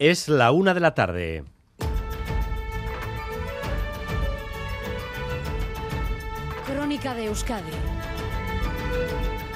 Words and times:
Es 0.00 0.28
la 0.28 0.52
una 0.52 0.74
de 0.74 0.80
la 0.80 0.94
tarde. 0.94 1.42
Crónica 6.64 7.14
de 7.14 7.24
Euskadi 7.24 7.72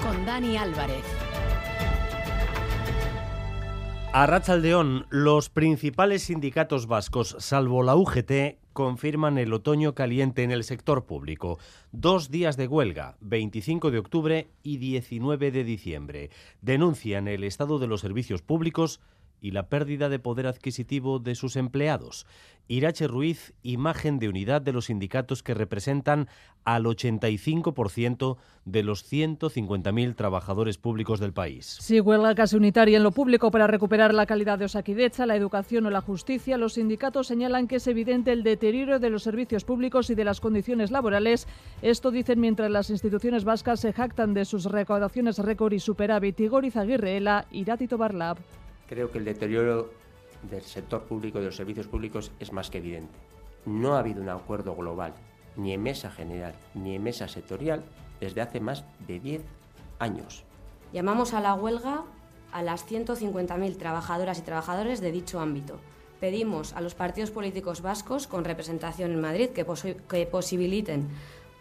con 0.03 0.27
Dani 0.27 0.57
Álvarez. 0.57 1.05
A 4.13 4.27
Rachaldeón, 4.27 5.07
los 5.11 5.49
principales 5.49 6.25
sindicatos 6.25 6.89
vascos, 6.89 7.37
salvo 7.39 7.85
la 7.85 7.95
UGT, 7.95 8.59
confirman 8.73 9.39
el 9.39 9.53
otoño 9.53 9.95
caliente 9.95 10.43
en 10.43 10.51
el 10.51 10.65
sector 10.65 11.07
público. 11.07 11.61
Dos 11.93 12.31
días 12.31 12.57
de 12.57 12.67
huelga, 12.67 13.17
25 13.21 13.93
de 13.93 13.99
octubre 13.99 14.51
y 14.65 14.79
19 14.79 15.53
de 15.53 15.63
diciembre. 15.65 16.31
Denuncian 16.61 17.29
el 17.29 17.45
estado 17.45 17.79
de 17.79 17.87
los 17.87 18.01
servicios 18.01 18.43
públicos 18.43 19.01
y 19.43 19.51
la 19.51 19.69
pérdida 19.69 20.09
de 20.09 20.21
poder 20.21 20.47
adquisitivo 20.47 21.19
de 21.19 21.35
sus 21.35 21.57
empleados. 21.57 22.27
Irache 22.69 23.09
Ruiz, 23.09 23.53
imagen 23.65 24.21
de 24.21 24.29
unidad 24.29 24.63
de 24.63 24.73
los 24.73 24.87
sindicatos 24.87 25.43
que 25.43 25.53
representan 25.53 26.29
al 26.65 26.85
85% 26.85 28.37
de 28.65 28.83
los 28.85 29.13
150.000 29.13 30.15
trabajadores 30.15 30.79
públicos 30.79 31.19
del 31.19 31.33
país. 31.33 31.77
Si 31.81 31.99
huelga 31.99 32.37
casi 32.37 32.57
unitaria 32.57 32.97
en 32.97 33.03
lo 33.03 33.11
público 33.11 33.51
para 33.51 33.67
recuperar 33.67 34.15
la 34.15 34.27
calidad 34.27 34.61
de 34.61 34.67
Osakidecha, 34.67 35.27
la 35.27 35.35
educación 35.35 35.87
o 35.87 35.91
la 35.91 36.01
justicia, 36.01 36.57
los 36.57 36.75
sindicatos 36.75 37.27
señalan 37.27 37.67
que 37.67 37.77
es 37.77 37.87
evidente 37.89 38.31
el 38.31 38.45
deterioro 38.45 39.01
de 39.01 39.11
los 39.11 39.25
servicios 39.25 39.65
públicos 39.65 40.09
y 40.11 40.15
de 40.15 40.25
las 40.25 40.41
condiciones 40.41 40.93
laborales. 40.93 41.49
Esto 41.83 42.13
dicen 42.13 42.39
mientras 42.41 42.71
las 42.71 42.91
instituciones 42.91 43.43
vascas 43.43 43.81
se 43.81 43.93
jactan 43.93 44.35
de 44.35 44.45
sus 44.45 44.67
recaudaciones 44.67 45.39
récord 45.39 45.73
y 45.73 45.81
superávit. 45.81 46.39
Igor 46.39 46.65
Izaguirre, 46.65 47.21
Iratito 47.51 47.99
Barlab 47.99 48.39
creo 48.93 49.11
que 49.11 49.17
el 49.17 49.25
deterioro 49.25 49.91
del 50.43 50.61
sector 50.61 51.05
público 51.05 51.39
de 51.39 51.47
los 51.47 51.57
servicios 51.57 51.87
públicos 51.87 52.31
es 52.39 52.53
más 52.53 52.69
que 52.69 52.77
evidente. 52.77 53.15
No 53.65 53.95
ha 53.95 54.01
habido 54.01 54.21
un 54.21 54.29
acuerdo 54.29 54.77
global, 54.77 55.15
ni 55.57 55.73
en 55.73 55.83
mesa 55.83 56.11
general, 56.11 56.55
ni 56.75 56.97
en 56.97 57.03
mesa 57.03 57.27
sectorial, 57.27 57.83
desde 58.21 58.43
hace 58.43 58.61
más 58.61 58.85
de 59.07 59.19
10 59.19 59.43
años. 59.99 60.45
Llamamos 60.93 61.33
a 61.33 61.41
la 61.41 61.55
huelga 61.55 62.03
a 62.53 62.63
las 62.63 62.87
150.000 62.87 63.79
trabajadoras 63.79 64.39
y 64.39 64.43
trabajadores 64.43 65.01
de 65.01 65.11
dicho 65.11 65.41
ámbito. 65.41 65.79
Pedimos 66.21 66.75
a 66.75 66.83
los 66.83 66.95
partidos 66.95 67.31
políticos 67.31 67.81
vascos 67.81 68.27
con 68.27 68.45
representación 68.45 69.13
en 69.13 69.23
Madrid 69.23 69.49
que, 69.51 69.65
que 70.07 70.27
posibiliten 70.27 71.09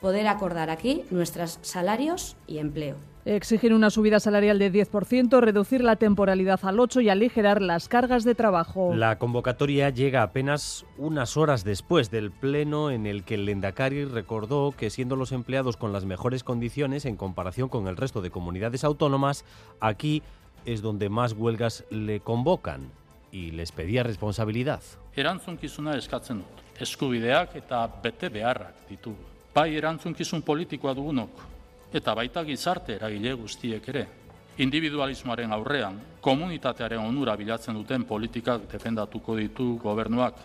poder 0.02 0.28
acordar 0.28 0.70
aquí 0.70 1.06
nuestros 1.12 1.60
salarios 1.62 2.36
y 2.46 2.58
empleo. 2.58 2.98
Exigir 3.24 3.74
una 3.74 3.92
subida 3.92 4.20
salarial 4.20 4.58
de 4.58 4.74
10%, 4.74 5.40
reducir 5.42 5.84
la 5.84 5.96
temporalidad 5.96 6.60
al 6.64 6.78
8% 6.78 7.04
y 7.04 7.10
aligerar 7.10 7.62
las 7.62 7.88
cargas 7.88 8.24
de 8.24 8.34
trabajo. 8.34 8.96
La 8.96 9.20
convocatoria 9.20 9.92
llega 9.92 10.24
apenas 10.24 10.86
unas 10.98 11.38
horas 11.38 11.64
después 11.64 12.10
del 12.10 12.32
pleno 12.32 12.90
en 12.90 13.06
el 13.06 13.24
que 13.24 13.36
el 13.36 13.46
Lendakari 13.46 14.06
recordó 14.06 14.74
que 14.76 14.90
siendo 14.90 15.16
los 15.16 15.32
empleados 15.32 15.78
con 15.78 15.94
las 15.94 16.04
mejores 16.04 16.44
condiciones 16.44 17.06
en 17.06 17.16
comparación 17.16 17.70
con 17.70 17.88
el 17.88 17.96
resto 17.96 18.22
de 18.22 18.32
comunidades 18.32 18.84
autónomas, 18.84 19.46
aquí 19.80 20.24
es 20.66 20.82
donde 20.82 21.10
más 21.10 21.34
huelgas 21.34 21.86
le 21.92 22.22
convocan 22.22 22.90
y 23.32 23.52
les 23.52 23.72
pedía 23.72 24.02
responsabilidad. 24.02 24.82
Erantzunkizuna 25.16 25.96
eskatzen 25.98 26.40
dut. 26.40 26.82
Eskubideak 26.82 27.56
eta 27.56 27.86
bete 28.02 28.30
beharrak 28.30 28.88
ditugu. 28.90 29.30
Bai 29.54 29.76
erantzunkizun 29.78 30.42
politikoa 30.42 30.94
dugunok, 30.96 31.42
eta 31.94 32.14
baita 32.16 32.44
gizarte 32.48 32.96
eragile 32.96 33.34
guztiek 33.34 33.88
ere. 33.90 34.08
Individualismoaren 34.62 35.52
aurrean, 35.56 36.00
komunitatearen 36.22 37.00
onura 37.00 37.36
bilatzen 37.40 37.76
duten 37.76 38.04
politikak 38.06 38.68
defendatuko 38.72 39.36
ditu 39.36 39.78
gobernuak. 39.82 40.36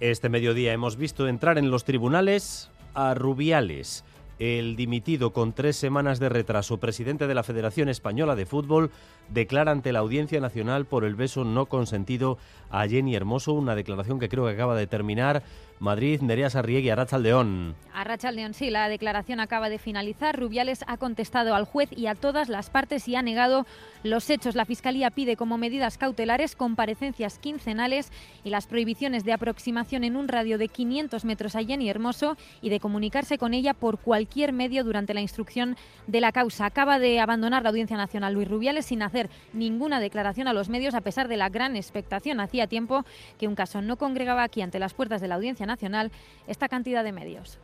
Este 0.00 0.28
mediodía 0.28 0.72
hemos 0.72 0.96
visto 0.96 1.28
entrar 1.28 1.58
en 1.58 1.70
los 1.70 1.84
tribunales 1.84 2.70
a 2.94 3.14
Rubiales, 3.14 4.04
el 4.38 4.76
dimitido 4.76 5.32
con 5.32 5.52
tres 5.52 5.76
semanas 5.76 6.18
de 6.18 6.28
retraso 6.28 6.78
presidente 6.78 7.26
de 7.26 7.34
la 7.34 7.42
Federación 7.42 7.88
Española 7.88 8.34
de 8.34 8.46
Fútbol 8.46 8.90
declara 9.28 9.72
ante 9.72 9.92
la 9.92 10.00
Audiencia 10.00 10.40
Nacional 10.40 10.86
por 10.86 11.04
el 11.04 11.14
beso 11.14 11.44
no 11.44 11.66
consentido 11.66 12.38
a 12.70 12.86
Jenny 12.86 13.14
Hermoso, 13.14 13.52
una 13.52 13.74
declaración 13.74 14.18
que 14.18 14.28
creo 14.28 14.44
que 14.44 14.52
acaba 14.52 14.74
de 14.74 14.86
terminar 14.86 15.42
Madrid, 15.80 16.20
Nerea 16.20 16.50
Sarriegui, 16.50 16.88
Arrachaldeón. 16.90 17.74
Arrachaldeón, 17.92 18.54
sí, 18.54 18.70
la 18.70 18.88
declaración 18.88 19.40
acaba 19.40 19.68
de 19.68 19.78
finalizar. 19.78 20.38
Rubiales 20.38 20.84
ha 20.86 20.96
contestado 20.96 21.54
al 21.54 21.64
juez 21.64 21.90
y 21.92 22.06
a 22.06 22.14
todas 22.14 22.48
las 22.48 22.70
partes 22.70 23.06
y 23.08 23.16
ha 23.16 23.22
negado 23.22 23.66
los 24.02 24.30
hechos. 24.30 24.54
La 24.54 24.64
Fiscalía 24.64 25.10
pide 25.10 25.36
como 25.36 25.58
medidas 25.58 25.98
cautelares 25.98 26.56
comparecencias 26.56 27.38
quincenales 27.38 28.12
y 28.44 28.50
las 28.50 28.66
prohibiciones 28.66 29.24
de 29.24 29.32
aproximación 29.32 30.04
en 30.04 30.16
un 30.16 30.28
radio 30.28 30.58
de 30.58 30.68
500 30.68 31.24
metros 31.24 31.56
a 31.56 31.64
Jenny 31.64 31.88
Hermoso 31.88 32.36
y 32.62 32.70
de 32.70 32.80
comunicarse 32.80 33.36
con 33.36 33.52
ella 33.52 33.74
por 33.74 33.98
cualquier 33.98 34.23
medio 34.52 34.84
durante 34.84 35.14
la 35.14 35.20
instrucción 35.20 35.76
de 36.06 36.20
la 36.20 36.32
causa. 36.32 36.66
Acaba 36.66 36.98
de 36.98 37.20
abandonar 37.20 37.62
la 37.62 37.70
Audiencia 37.70 37.96
Nacional 37.96 38.34
Luis 38.34 38.48
Rubiales 38.48 38.86
sin 38.86 39.02
hacer 39.02 39.30
ninguna 39.52 40.00
declaración 40.00 40.48
a 40.48 40.52
los 40.52 40.68
medios 40.68 40.94
a 40.94 41.00
pesar 41.00 41.28
de 41.28 41.36
la 41.36 41.48
gran 41.48 41.76
expectación. 41.76 42.40
Hacía 42.40 42.66
tiempo 42.66 43.04
que 43.38 43.48
un 43.48 43.54
caso 43.54 43.82
no 43.82 43.96
congregaba 43.96 44.42
aquí 44.42 44.62
ante 44.62 44.78
las 44.78 44.94
puertas 44.94 45.20
de 45.20 45.28
la 45.28 45.36
Audiencia 45.36 45.66
Nacional 45.66 46.10
esta 46.46 46.68
cantidad 46.68 47.04
de 47.04 47.12
medios. 47.12 47.58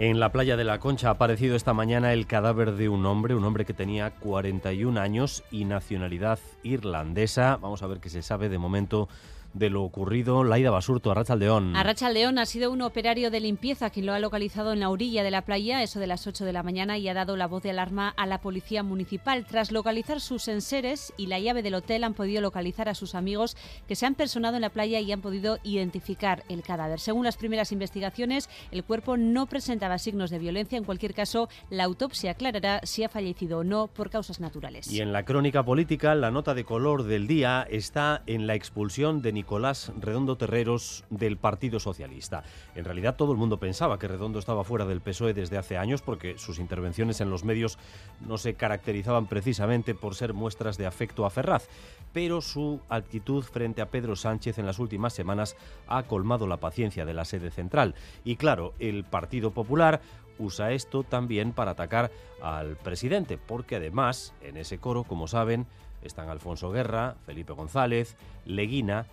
En 0.00 0.18
la 0.18 0.32
playa 0.32 0.56
de 0.56 0.64
la 0.64 0.78
Concha 0.78 1.08
ha 1.08 1.10
aparecido 1.10 1.54
esta 1.54 1.74
mañana 1.74 2.14
el 2.14 2.26
cadáver 2.26 2.72
de 2.72 2.88
un 2.88 3.04
hombre, 3.04 3.34
un 3.34 3.44
hombre 3.44 3.66
que 3.66 3.74
tenía 3.74 4.12
41 4.12 4.98
años 4.98 5.44
y 5.50 5.66
nacionalidad 5.66 6.38
irlandesa. 6.62 7.58
Vamos 7.60 7.82
a 7.82 7.86
ver 7.86 8.00
qué 8.00 8.08
se 8.08 8.22
sabe 8.22 8.48
de 8.48 8.56
momento 8.56 9.10
de 9.52 9.70
lo 9.70 9.82
ocurrido. 9.82 10.44
Laida 10.44 10.70
Basurto, 10.70 11.10
Arrachaldeón. 11.10 11.76
Arrachaldeón 11.76 12.38
ha 12.38 12.46
sido 12.46 12.70
un 12.70 12.82
operario 12.82 13.30
de 13.30 13.40
limpieza 13.40 13.90
quien 13.90 14.06
lo 14.06 14.12
ha 14.12 14.18
localizado 14.18 14.72
en 14.72 14.80
la 14.80 14.90
orilla 14.90 15.22
de 15.22 15.30
la 15.30 15.42
playa, 15.42 15.82
eso 15.82 16.00
de 16.00 16.06
las 16.06 16.26
8 16.26 16.44
de 16.44 16.52
la 16.52 16.62
mañana, 16.62 16.98
y 16.98 17.08
ha 17.08 17.14
dado 17.14 17.36
la 17.36 17.46
voz 17.46 17.62
de 17.62 17.70
alarma 17.70 18.08
a 18.16 18.26
la 18.26 18.40
policía 18.40 18.82
municipal. 18.82 19.44
Tras 19.46 19.72
localizar 19.72 20.20
sus 20.20 20.48
enseres 20.48 21.12
y 21.16 21.26
la 21.26 21.38
llave 21.38 21.62
del 21.62 21.74
hotel, 21.74 22.04
han 22.04 22.14
podido 22.14 22.40
localizar 22.40 22.88
a 22.88 22.94
sus 22.94 23.14
amigos 23.14 23.56
que 23.88 23.96
se 23.96 24.06
han 24.06 24.14
personado 24.14 24.56
en 24.56 24.62
la 24.62 24.70
playa 24.70 25.00
y 25.00 25.12
han 25.12 25.20
podido 25.20 25.58
identificar 25.62 26.44
el 26.48 26.62
cadáver. 26.62 27.00
Según 27.00 27.24
las 27.24 27.36
primeras 27.36 27.72
investigaciones, 27.72 28.48
el 28.70 28.84
cuerpo 28.84 29.16
no 29.16 29.46
presentaba 29.46 29.98
signos 29.98 30.30
de 30.30 30.38
violencia. 30.38 30.78
En 30.78 30.84
cualquier 30.84 31.14
caso, 31.14 31.48
la 31.70 31.84
autopsia 31.84 32.32
aclarará 32.32 32.80
si 32.84 33.04
ha 33.04 33.08
fallecido 33.08 33.58
o 33.58 33.64
no 33.64 33.88
por 33.88 34.10
causas 34.10 34.40
naturales. 34.40 34.90
Y 34.90 35.00
en 35.00 35.12
la 35.12 35.24
crónica 35.24 35.64
política, 35.64 36.14
la 36.14 36.30
nota 36.30 36.54
de 36.54 36.64
color 36.64 37.04
del 37.04 37.26
día 37.26 37.66
está 37.68 38.22
en 38.26 38.46
la 38.46 38.54
expulsión 38.54 39.22
de 39.22 39.32
Nicolás 39.40 39.90
Redondo 39.98 40.36
Terreros 40.36 41.04
del 41.08 41.38
Partido 41.38 41.80
Socialista. 41.80 42.44
En 42.74 42.84
realidad 42.84 43.16
todo 43.16 43.32
el 43.32 43.38
mundo 43.38 43.56
pensaba 43.56 43.98
que 43.98 44.06
Redondo 44.06 44.38
estaba 44.38 44.64
fuera 44.64 44.84
del 44.84 45.00
PSOE 45.00 45.32
desde 45.32 45.56
hace 45.56 45.78
años 45.78 46.02
porque 46.02 46.36
sus 46.36 46.58
intervenciones 46.58 47.22
en 47.22 47.30
los 47.30 47.42
medios 47.42 47.78
no 48.20 48.36
se 48.36 48.52
caracterizaban 48.52 49.28
precisamente 49.28 49.94
por 49.94 50.14
ser 50.14 50.34
muestras 50.34 50.76
de 50.76 50.84
afecto 50.84 51.24
a 51.24 51.30
Ferraz, 51.30 51.68
pero 52.12 52.42
su 52.42 52.80
actitud 52.90 53.42
frente 53.42 53.80
a 53.80 53.88
Pedro 53.88 54.14
Sánchez 54.14 54.58
en 54.58 54.66
las 54.66 54.78
últimas 54.78 55.14
semanas 55.14 55.56
ha 55.88 56.02
colmado 56.02 56.46
la 56.46 56.58
paciencia 56.58 57.06
de 57.06 57.14
la 57.14 57.24
sede 57.24 57.50
central. 57.50 57.94
Y 58.24 58.36
claro, 58.36 58.74
el 58.78 59.04
Partido 59.04 59.52
Popular 59.52 60.02
usa 60.38 60.72
esto 60.72 61.02
también 61.02 61.52
para 61.52 61.70
atacar 61.70 62.10
al 62.42 62.76
presidente, 62.76 63.38
porque 63.38 63.76
además 63.76 64.34
en 64.42 64.58
ese 64.58 64.76
coro, 64.76 65.04
como 65.04 65.28
saben, 65.28 65.66
están 66.02 66.28
Alfonso 66.28 66.70
Guerra, 66.70 67.16
Felipe 67.24 67.52
González, 67.52 68.16
Leguina 68.44 69.06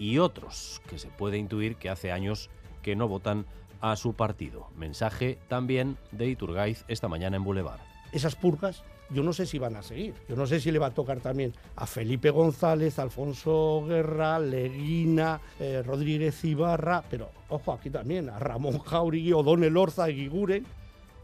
y 0.00 0.16
otros 0.16 0.80
que 0.88 0.98
se 0.98 1.08
puede 1.08 1.36
intuir 1.36 1.76
que 1.76 1.90
hace 1.90 2.10
años 2.10 2.48
que 2.80 2.96
no 2.96 3.06
votan 3.06 3.44
a 3.82 3.96
su 3.96 4.14
partido. 4.14 4.68
Mensaje 4.74 5.38
también 5.46 5.98
de 6.10 6.26
Iturgaiz 6.26 6.84
esta 6.88 7.06
mañana 7.06 7.36
en 7.36 7.44
Boulevard. 7.44 7.80
Esas 8.10 8.34
purgas 8.34 8.82
yo 9.12 9.22
no 9.22 9.32
sé 9.32 9.44
si 9.44 9.58
van 9.58 9.76
a 9.76 9.82
seguir. 9.82 10.14
Yo 10.28 10.36
no 10.36 10.46
sé 10.46 10.60
si 10.60 10.70
le 10.70 10.78
va 10.78 10.86
a 10.86 10.94
tocar 10.94 11.20
también 11.20 11.52
a 11.76 11.86
Felipe 11.86 12.30
González, 12.30 12.98
Alfonso 12.98 13.84
Guerra, 13.86 14.38
Leguina, 14.38 15.40
eh, 15.58 15.82
Rodríguez 15.84 16.44
Ibarra, 16.44 17.02
pero 17.10 17.30
ojo 17.48 17.72
aquí 17.72 17.90
también 17.90 18.30
a 18.30 18.38
Ramón 18.38 18.78
Jauregui, 18.78 19.32
O'Donnell 19.32 19.76
Orza, 19.76 20.06
Guiguren. 20.06 20.64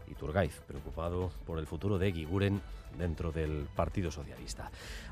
Iturgaiz, 0.09 0.61
preocupado 0.67 1.31
por 1.45 1.59
el 1.59 1.67
futuro 1.67 1.97
de 1.97 2.11
Guiguren 2.11 2.61
dentro 2.97 3.31
del 3.31 3.67
Partido 3.75 4.11
Socialista. 4.11 4.71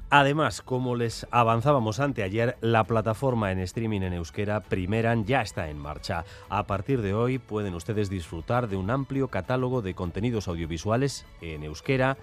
Además, 0.09 0.61
como 0.61 0.95
les 0.95 1.25
avanzábamos 1.31 1.99
anteayer, 1.99 2.57
la 2.61 2.83
plataforma 2.83 3.51
en 3.51 3.59
streaming 3.59 4.01
en 4.01 4.13
euskera 4.13 4.61
Primeran 4.61 5.25
ya 5.25 5.41
está 5.41 5.69
en 5.69 5.77
marcha. 5.77 6.25
A 6.49 6.63
partir 6.67 7.01
de 7.01 7.13
hoy 7.13 7.39
pueden 7.39 7.73
ustedes 7.73 8.09
disfrutar 8.09 8.67
de 8.67 8.77
un 8.77 8.91
amplio 8.91 9.29
catálogo 9.29 9.81
de 9.81 9.95
contenidos 9.95 10.47
audiovisuales 10.47 11.25
en 11.41 11.63
euskera, 11.63 12.17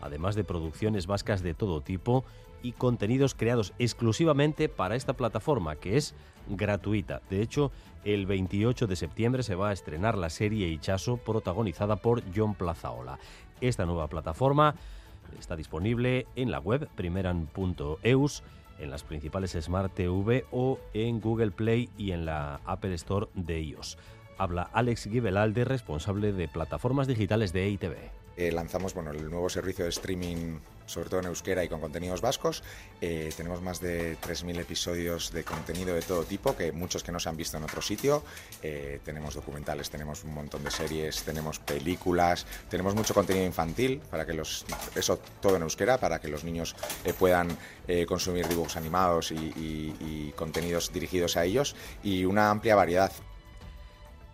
además 0.00 0.34
de 0.34 0.44
producciones 0.44 1.06
vascas 1.06 1.42
de 1.42 1.54
todo 1.54 1.80
tipo 1.80 2.24
y 2.62 2.72
contenidos 2.72 3.34
creados 3.34 3.72
exclusivamente 3.78 4.68
para 4.68 4.96
esta 4.96 5.12
plataforma, 5.12 5.76
que 5.76 5.96
es 5.96 6.14
gratuita. 6.48 7.22
De 7.30 7.42
hecho, 7.42 7.70
el 8.04 8.26
28 8.26 8.86
de 8.86 8.96
septiembre 8.96 9.42
se 9.42 9.54
va 9.54 9.70
a 9.70 9.72
estrenar 9.72 10.16
la 10.16 10.30
serie 10.30 10.68
Ichazo, 10.68 11.16
protagonizada 11.16 11.96
por 11.96 12.22
John 12.34 12.54
Plazaola. 12.54 13.18
Esta 13.60 13.86
nueva 13.86 14.08
plataforma 14.08 14.74
está 15.38 15.56
disponible 15.56 16.26
en 16.36 16.50
la 16.50 16.60
web 16.60 16.88
primeran.eus, 16.94 18.42
en 18.78 18.90
las 18.90 19.04
principales 19.04 19.56
Smart 19.60 19.92
TV 19.94 20.44
o 20.50 20.78
en 20.92 21.20
Google 21.20 21.50
Play 21.50 21.88
y 21.96 22.12
en 22.12 22.26
la 22.26 22.60
Apple 22.66 22.94
Store 22.94 23.28
de 23.34 23.60
iOS. 23.60 23.98
Habla 24.38 24.68
Alex 24.72 25.04
Gibelalde, 25.04 25.64
responsable 25.64 26.32
de 26.32 26.46
plataformas 26.46 27.06
digitales 27.06 27.52
de 27.52 27.64
EITV. 27.64 28.25
Eh, 28.36 28.52
lanzamos 28.52 28.92
bueno, 28.92 29.12
el 29.12 29.30
nuevo 29.30 29.48
servicio 29.48 29.84
de 29.84 29.90
streaming, 29.90 30.58
sobre 30.84 31.08
todo 31.08 31.20
en 31.20 31.26
euskera 31.26 31.64
y 31.64 31.68
con 31.68 31.80
contenidos 31.80 32.20
vascos. 32.20 32.62
Eh, 33.00 33.32
tenemos 33.36 33.62
más 33.62 33.80
de 33.80 34.18
3.000 34.18 34.60
episodios 34.60 35.32
de 35.32 35.42
contenido 35.42 35.94
de 35.94 36.02
todo 36.02 36.24
tipo, 36.24 36.54
que 36.54 36.70
muchos 36.72 37.02
que 37.02 37.12
no 37.12 37.18
se 37.18 37.28
han 37.30 37.36
visto 37.36 37.56
en 37.56 37.64
otro 37.64 37.80
sitio. 37.80 38.22
Eh, 38.62 39.00
tenemos 39.04 39.34
documentales, 39.34 39.88
tenemos 39.88 40.22
un 40.24 40.34
montón 40.34 40.62
de 40.64 40.70
series, 40.70 41.22
tenemos 41.22 41.58
películas, 41.58 42.46
tenemos 42.68 42.94
mucho 42.94 43.14
contenido 43.14 43.46
infantil, 43.46 44.02
para 44.10 44.26
que 44.26 44.34
los, 44.34 44.66
eso 44.94 45.18
todo 45.40 45.56
en 45.56 45.62
euskera, 45.62 45.98
para 45.98 46.20
que 46.20 46.28
los 46.28 46.44
niños 46.44 46.76
puedan 47.18 47.56
consumir 48.06 48.48
dibujos 48.48 48.76
animados 48.76 49.30
y, 49.30 49.36
y 49.36 50.32
contenidos 50.36 50.92
dirigidos 50.92 51.36
a 51.36 51.44
ellos, 51.44 51.76
y 52.02 52.24
una 52.24 52.50
amplia 52.50 52.74
variedad. 52.74 53.12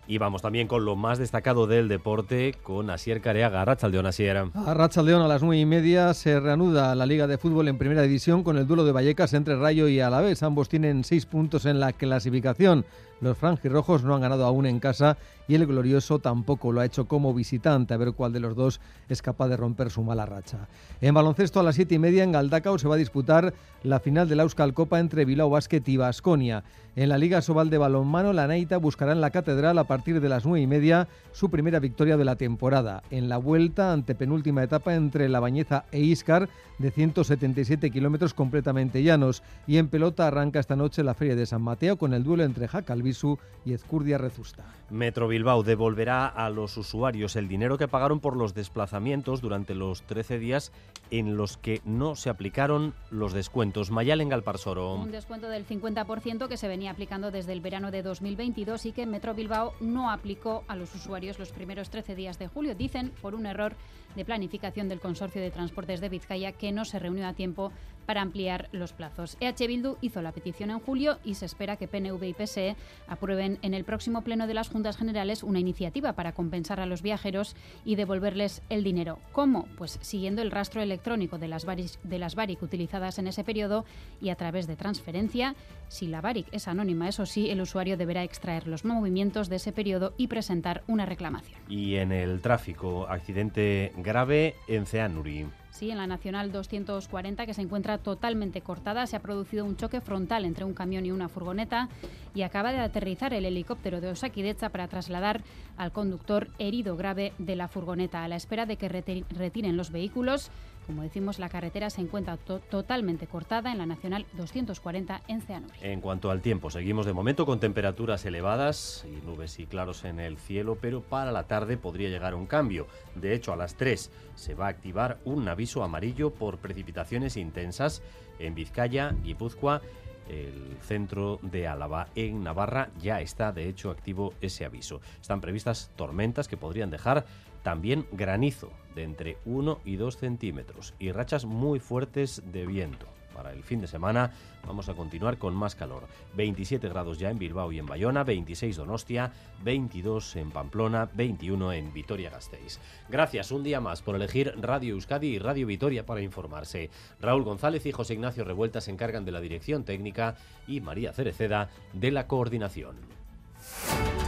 Y 0.05 0.17
vamos 0.17 0.41
también 0.41 0.67
con 0.67 0.83
lo 0.83 0.97
más 0.97 1.17
destacado 1.17 1.65
del 1.65 1.87
deporte, 1.87 2.55
con 2.61 2.89
Asier 2.89 3.21
Careaga. 3.21 3.63
Rachaldeón, 3.63 4.05
Asier. 4.05 4.35
A 4.53 4.73
Rachaldeón 4.73 5.21
a 5.21 5.29
las 5.29 5.41
nueve 5.41 5.59
y 5.59 5.65
media 5.65 6.13
se 6.13 6.41
reanuda 6.41 6.93
la 6.93 7.05
Liga 7.05 7.25
de 7.25 7.37
Fútbol 7.37 7.69
en 7.69 7.77
Primera 7.77 8.01
División 8.01 8.43
con 8.43 8.57
el 8.57 8.67
duelo 8.67 8.83
de 8.83 8.91
Vallecas 8.91 9.33
entre 9.33 9.55
Rayo 9.55 9.87
y 9.87 10.01
Alavés. 10.01 10.43
Ambos 10.43 10.67
tienen 10.67 11.05
seis 11.05 11.25
puntos 11.25 11.65
en 11.65 11.79
la 11.79 11.93
clasificación. 11.93 12.85
Los 13.21 13.37
franjirrojos 13.37 14.03
no 14.03 14.15
han 14.15 14.21
ganado 14.21 14.45
aún 14.45 14.65
en 14.65 14.81
casa 14.81 15.17
y 15.47 15.55
el 15.55 15.65
glorioso 15.65 16.19
tampoco 16.19 16.73
lo 16.73 16.81
ha 16.81 16.85
hecho 16.85 17.05
como 17.05 17.33
visitante, 17.33 17.93
a 17.93 17.97
ver 17.97 18.11
cuál 18.11 18.33
de 18.33 18.41
los 18.41 18.53
dos 18.53 18.81
es 19.07 19.21
capaz 19.21 19.47
de 19.47 19.55
romper 19.55 19.91
su 19.91 20.03
mala 20.03 20.25
racha. 20.25 20.67
En 20.99 21.13
baloncesto 21.13 21.61
a 21.61 21.63
las 21.63 21.75
siete 21.75 21.95
y 21.95 21.99
media 21.99 22.25
en 22.25 22.33
Galdacao 22.33 22.77
se 22.77 22.89
va 22.89 22.95
a 22.95 22.97
disputar 22.97 23.53
la 23.83 24.01
final 24.01 24.27
de 24.27 24.35
la 24.35 24.43
Euskal 24.43 24.73
Copa 24.73 24.99
entre 24.99 25.23
Bilbao 25.23 25.49
Basket 25.49 25.83
y 25.85 25.95
Basconia. 25.95 26.65
En 26.97 27.07
la 27.07 27.17
Liga 27.17 27.41
Sobal 27.41 27.69
de 27.69 27.77
Balonmano, 27.77 28.33
la 28.33 28.47
Neita 28.47 28.77
buscará 28.77 29.13
en 29.13 29.21
la 29.21 29.31
Catedral 29.31 29.77
a 29.79 29.85
partir 29.93 30.19
de 30.19 30.27
las 30.27 30.43
nueve 30.43 30.59
y 30.59 30.65
media 30.65 31.07
su 31.33 31.51
primera 31.51 31.79
victoria 31.79 32.17
de 32.17 32.25
la 32.25 32.35
temporada. 32.35 33.03
En 33.11 33.29
la 33.29 33.37
vuelta, 33.37 33.93
ante 33.93 34.15
penúltima 34.15 34.63
etapa 34.63 34.95
entre 34.95 35.29
La 35.29 35.39
Bañeza 35.39 35.85
e 35.91 35.99
Iscar, 35.99 36.49
de 36.79 36.89
177 36.89 37.91
kilómetros 37.91 38.33
completamente 38.33 39.03
llanos. 39.03 39.43
Y 39.67 39.77
en 39.77 39.89
pelota 39.89 40.27
arranca 40.27 40.59
esta 40.59 40.75
noche 40.75 41.03
la 41.03 41.13
Feria 41.13 41.35
de 41.35 41.45
San 41.45 41.61
Mateo 41.61 41.97
con 41.97 42.13
el 42.13 42.23
duelo 42.23 42.43
entre 42.43 42.67
Jacalvisu 42.67 43.37
y 43.65 43.73
Ezcurdia 43.73 44.17
Rezusta. 44.17 44.65
Metro 44.89 45.27
Bilbao 45.27 45.63
devolverá 45.63 46.27
a 46.27 46.49
los 46.49 46.75
usuarios 46.77 47.35
el 47.35 47.47
dinero 47.47 47.77
que 47.77 47.87
pagaron 47.87 48.19
por 48.19 48.35
los 48.35 48.53
desplazamientos 48.53 49.41
durante 49.41 49.75
los 49.75 50.03
13 50.03 50.39
días 50.39 50.71
en 51.11 51.37
los 51.37 51.57
que 51.57 51.81
no 51.85 52.15
se 52.15 52.29
aplicaron 52.29 52.93
los 53.11 53.33
descuentos. 53.33 53.91
Mayalen 53.91 54.29
Galparsoro. 54.29 54.95
Un 54.95 55.11
descuento 55.11 55.49
del 55.49 55.67
50% 55.67 56.47
que 56.47 56.57
se 56.57 56.67
venía 56.67 56.91
aplicando 56.91 57.31
desde 57.31 57.53
el 57.53 57.61
verano 57.61 57.91
de 57.91 58.01
2022 58.01 58.85
y 58.87 58.91
que 58.91 59.05
Metro 59.05 59.33
Bilbao 59.33 59.73
no 59.83 60.11
aplicó 60.11 60.63
a 60.67 60.75
los 60.75 60.93
usuarios 60.95 61.39
los 61.39 61.51
primeros 61.51 61.89
13 61.89 62.15
días 62.15 62.39
de 62.39 62.47
julio. 62.47 62.75
Dicen 62.75 63.11
por 63.21 63.35
un 63.35 63.45
error 63.45 63.75
de 64.15 64.25
planificación 64.25 64.89
del 64.89 64.99
Consorcio 64.99 65.41
de 65.41 65.51
Transportes 65.51 66.01
de 66.01 66.09
Vizcaya 66.09 66.51
que 66.51 66.71
no 66.71 66.85
se 66.85 66.99
reunió 66.99 67.27
a 67.27 67.33
tiempo 67.33 67.71
para 68.05 68.21
ampliar 68.21 68.69
los 68.71 68.93
plazos. 68.93 69.37
EH 69.39 69.67
Bildu 69.67 69.97
hizo 70.01 70.21
la 70.21 70.31
petición 70.31 70.69
en 70.69 70.79
julio 70.79 71.19
y 71.23 71.35
se 71.35 71.45
espera 71.45 71.77
que 71.77 71.87
PNV 71.87 72.23
y 72.23 72.33
PSE 72.33 72.75
aprueben 73.07 73.59
en 73.61 73.73
el 73.73 73.83
próximo 73.83 74.21
pleno 74.21 74.47
de 74.47 74.53
las 74.53 74.69
Juntas 74.69 74.97
Generales 74.97 75.43
una 75.43 75.59
iniciativa 75.59 76.13
para 76.13 76.33
compensar 76.33 76.79
a 76.79 76.85
los 76.85 77.01
viajeros 77.01 77.55
y 77.85 77.95
devolverles 77.95 78.61
el 78.69 78.83
dinero. 78.83 79.19
¿Cómo? 79.31 79.67
Pues 79.77 79.99
siguiendo 80.01 80.41
el 80.41 80.51
rastro 80.51 80.81
electrónico 80.81 81.37
de 81.37 81.47
las, 81.47 81.65
las 82.03 82.35
BARIC 82.35 82.61
utilizadas 82.61 83.19
en 83.19 83.27
ese 83.27 83.43
periodo 83.43 83.85
y 84.21 84.29
a 84.29 84.35
través 84.35 84.67
de 84.67 84.75
transferencia. 84.75 85.55
Si 85.87 86.07
la 86.07 86.21
BARIC 86.21 86.47
es 86.51 86.67
anónima, 86.67 87.07
eso 87.07 87.25
sí, 87.25 87.49
el 87.49 87.61
usuario 87.61 87.97
deberá 87.97 88.23
extraer 88.23 88.67
los 88.67 88.85
movimientos 88.85 89.49
de 89.49 89.57
ese 89.57 89.71
periodo 89.71 90.13
y 90.17 90.27
presentar 90.27 90.83
una 90.87 91.05
reclamación. 91.05 91.59
Y 91.69 91.95
en 91.95 92.11
el 92.11 92.41
tráfico, 92.41 93.07
accidente 93.07 93.91
grave 93.97 94.55
en 94.67 94.85
Ceanuri. 94.85 95.47
Sí, 95.73 95.89
en 95.89 95.97
la 95.97 96.05
Nacional 96.05 96.51
240, 96.51 97.47
que 97.47 97.55
se 97.55 97.63
encuentra 97.63 97.97
totalmente 97.97 98.61
cortada, 98.61 99.07
se 99.07 99.15
ha 99.15 99.21
producido 99.21 99.65
un 99.65 99.75
choque 99.75 100.01
frontal 100.01 100.45
entre 100.45 100.65
un 100.65 100.75
camión 100.75 101.03
y 101.03 101.11
una 101.11 101.29
furgoneta 101.29 101.89
y 102.33 102.41
acaba 102.41 102.71
de 102.71 102.79
aterrizar 102.79 103.33
el 103.33 103.45
helicóptero 103.45 104.01
de 104.01 104.09
Osakidecha 104.09 104.69
para 104.69 104.87
trasladar 104.87 105.41
al 105.77 105.91
conductor 105.91 106.49
herido 106.59 106.97
grave 106.97 107.33
de 107.37 107.55
la 107.55 107.67
furgoneta. 107.67 108.23
A 108.23 108.27
la 108.27 108.35
espera 108.35 108.65
de 108.65 108.77
que 108.77 108.89
retiren 108.89 109.77
los 109.77 109.91
vehículos, 109.91 110.51
como 110.85 111.01
decimos, 111.03 111.39
la 111.39 111.47
carretera 111.47 111.89
se 111.89 112.01
encuentra 112.01 112.37
totalmente 112.37 113.27
cortada 113.27 113.71
en 113.71 113.77
la 113.77 113.85
Nacional 113.85 114.25
240 114.33 115.21
en 115.27 115.41
Ceanuri. 115.41 115.73
En 115.81 116.01
cuanto 116.01 116.29
al 116.29 116.41
tiempo, 116.41 116.69
seguimos 116.69 117.05
de 117.05 117.13
momento 117.13 117.45
con 117.45 117.59
temperaturas 117.59 118.25
elevadas 118.25 119.05
y 119.07 119.25
nubes 119.25 119.59
y 119.59 119.65
claros 119.65 120.03
en 120.03 120.19
el 120.19 120.37
cielo, 120.37 120.77
pero 120.81 121.01
para 121.01 121.31
la 121.31 121.43
tarde 121.43 121.77
podría 121.77 122.09
llegar 122.09 122.35
un 122.35 122.47
cambio. 122.47 122.87
De 123.15 123.33
hecho, 123.33 123.53
a 123.53 123.55
las 123.55 123.75
3 123.75 124.11
se 124.35 124.55
va 124.55 124.65
a 124.65 124.69
activar 124.69 125.19
un 125.23 125.47
aviso 125.47 125.83
amarillo 125.83 126.31
por 126.31 126.57
precipitaciones 126.57 127.37
intensas 127.37 128.01
en 128.39 128.53
Vizcaya, 128.55 129.15
Guipúzcoa 129.23 129.81
el 130.29 130.77
centro 130.81 131.39
de 131.41 131.67
Álava 131.67 132.07
en 132.15 132.43
Navarra 132.43 132.89
ya 132.99 133.21
está 133.21 133.51
de 133.51 133.67
hecho 133.67 133.91
activo 133.91 134.33
ese 134.41 134.65
aviso. 134.65 135.01
Están 135.21 135.41
previstas 135.41 135.91
tormentas 135.95 136.47
que 136.47 136.57
podrían 136.57 136.89
dejar 136.89 137.25
también 137.63 138.05
granizo 138.11 138.71
de 138.95 139.03
entre 139.03 139.37
1 139.45 139.81
y 139.85 139.95
2 139.95 140.17
centímetros 140.17 140.93
y 140.99 141.11
rachas 141.11 141.45
muy 141.45 141.79
fuertes 141.79 142.43
de 142.51 142.65
viento. 142.65 143.07
Para 143.33 143.51
el 143.51 143.63
fin 143.63 143.81
de 143.81 143.87
semana 143.87 144.31
vamos 144.65 144.89
a 144.89 144.93
continuar 144.93 145.37
con 145.37 145.55
más 145.55 145.75
calor. 145.75 146.03
27 146.35 146.87
grados 146.89 147.19
ya 147.19 147.29
en 147.29 147.39
Bilbao 147.39 147.71
y 147.71 147.79
en 147.79 147.85
Bayona, 147.85 148.23
26 148.23 148.77
Donostia, 148.77 149.31
22 149.63 150.35
en 150.37 150.51
Pamplona, 150.51 151.09
21 151.13 151.73
en 151.73 151.93
Vitoria-Gasteiz. 151.93 152.79
Gracias 153.09 153.51
un 153.51 153.63
día 153.63 153.79
más 153.79 154.01
por 154.01 154.15
elegir 154.15 154.53
Radio 154.61 154.93
Euskadi 154.95 155.27
y 155.27 155.39
Radio 155.39 155.67
Vitoria 155.67 156.05
para 156.05 156.21
informarse. 156.21 156.89
Raúl 157.19 157.43
González 157.43 157.85
y 157.85 157.91
José 157.91 158.13
Ignacio 158.13 158.43
Revuelta 158.43 158.81
se 158.81 158.91
encargan 158.91 159.25
de 159.25 159.31
la 159.31 159.41
dirección 159.41 159.83
técnica 159.83 160.35
y 160.67 160.81
María 160.81 161.13
Cereceda 161.13 161.69
de 161.93 162.11
la 162.11 162.27
coordinación. 162.27 162.95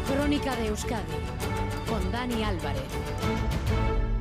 Crónica 0.08 0.56
de 0.56 0.68
Euskadi 0.68 1.04
con 1.88 2.12
Dani 2.12 2.44
Álvarez. 2.44 2.84